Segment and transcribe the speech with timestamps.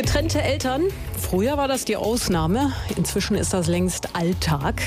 [0.00, 0.84] Getrennte Eltern.
[1.18, 2.72] Früher war das die Ausnahme.
[2.96, 4.80] Inzwischen ist das längst Alltag.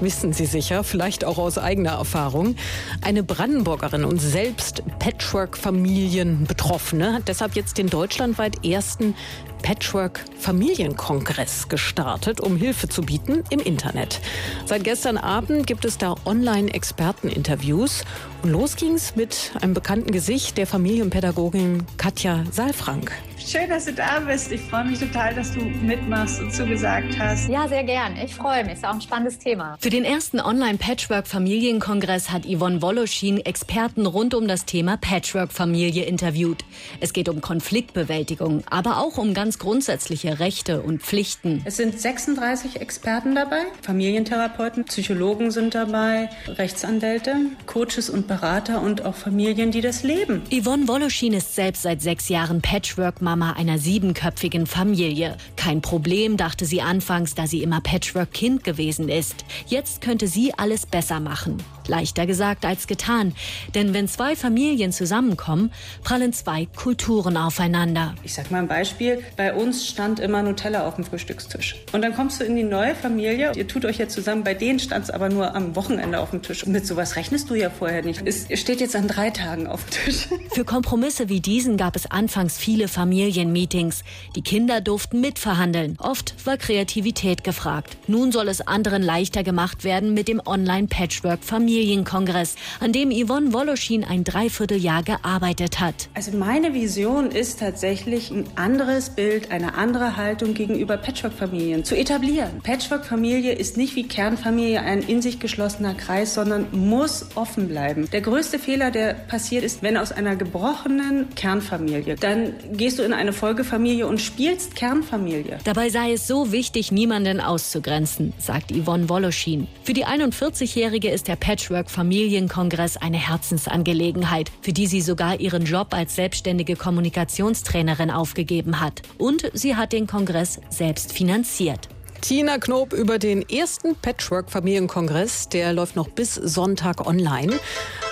[0.00, 2.54] Wissen Sie sicher, vielleicht auch aus eigener Erfahrung.
[3.02, 9.16] Eine Brandenburgerin und selbst Patchwork-Familien-Betroffene hat deshalb jetzt den deutschlandweit ersten
[9.62, 14.20] Patchwork-Familienkongress gestartet, um Hilfe zu bieten im Internet.
[14.66, 18.04] Seit gestern Abend gibt es da Online-Experteninterviews.
[18.42, 23.12] Und los ging's mit einem bekannten Gesicht, der Familienpädagogin Katja Saalfrank.
[23.46, 24.52] Schön, dass du da bist.
[24.52, 27.48] Ich freue mich total, dass du mitmachst und zugesagt hast.
[27.48, 28.16] Ja, sehr gern.
[28.22, 28.74] Ich freue mich.
[28.74, 29.76] Ist auch ein spannendes Thema.
[29.80, 36.64] Für den ersten Online-Patchwork-Familienkongress hat Yvonne Woloschin Experten rund um das Thema Patchwork-Familie interviewt.
[37.00, 41.62] Es geht um Konfliktbewältigung, aber auch um ganz grundsätzliche Rechte und Pflichten.
[41.64, 43.62] Es sind 36 Experten dabei.
[43.82, 47.36] Familientherapeuten, Psychologen sind dabei, Rechtsanwälte,
[47.66, 50.42] Coaches und Berater und auch Familien, die das leben.
[50.50, 55.36] Yvonne Woloschin ist selbst seit sechs Jahren Patchwork-Mama einer siebenköpfigen Familie.
[55.56, 59.44] Kein Problem, dachte sie anfangs, da sie immer Patchwork-Kind gewesen ist.
[59.66, 61.58] Jetzt könnte sie alles besser machen.
[61.90, 63.34] Leichter gesagt als getan.
[63.74, 68.14] Denn wenn zwei Familien zusammenkommen, prallen zwei Kulturen aufeinander.
[68.22, 69.22] Ich sag mal ein Beispiel.
[69.36, 71.76] Bei uns stand immer Nutella auf dem Frühstückstisch.
[71.92, 73.52] Und dann kommst du in die neue Familie.
[73.56, 74.44] Ihr tut euch jetzt zusammen.
[74.44, 76.64] Bei denen stand es aber nur am Wochenende auf dem Tisch.
[76.64, 78.22] Und mit sowas rechnest du ja vorher nicht.
[78.24, 80.28] Es steht jetzt an drei Tagen auf dem Tisch.
[80.52, 84.04] Für Kompromisse wie diesen gab es anfangs viele Familienmeetings.
[84.36, 85.96] Die Kinder durften mitverhandeln.
[85.98, 87.96] Oft war Kreativität gefragt.
[88.06, 91.79] Nun soll es anderen leichter gemacht werden mit dem Online-Patchwork-Familien.
[91.80, 96.10] Familienkongress, an dem Yvonne Woloschin ein Dreivierteljahr gearbeitet hat.
[96.12, 102.60] Also meine Vision ist tatsächlich ein anderes Bild, eine andere Haltung gegenüber Patchwork-Familien zu etablieren.
[102.62, 108.10] Patchwork-Familie ist nicht wie Kernfamilie ein in sich geschlossener Kreis, sondern muss offen bleiben.
[108.12, 113.14] Der größte Fehler, der passiert ist, wenn aus einer gebrochenen Kernfamilie, dann gehst du in
[113.14, 115.58] eine Folgefamilie und spielst Kernfamilie.
[115.64, 119.66] Dabei sei es so wichtig, niemanden auszugrenzen, sagt Yvonne Woloschin.
[119.82, 125.94] Für die 41-Jährige ist der Patchwork Patchwork-Familienkongress eine Herzensangelegenheit, für die sie sogar ihren Job
[125.94, 129.02] als selbstständige Kommunikationstrainerin aufgegeben hat.
[129.18, 131.88] Und sie hat den Kongress selbst finanziert.
[132.22, 135.48] Tina Knob über den ersten Patchwork-Familienkongress.
[135.48, 137.58] Der läuft noch bis Sonntag online.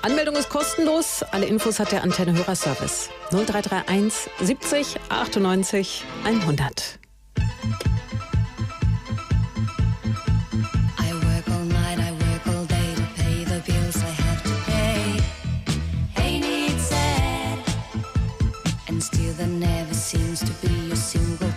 [0.00, 1.22] Anmeldung ist kostenlos.
[1.30, 3.10] Alle Infos hat der Antenne Hörerservice.
[3.30, 7.01] 0331 70 98 100.
[19.10, 21.50] There never seems to be a single